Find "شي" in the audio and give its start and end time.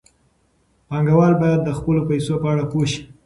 2.91-3.01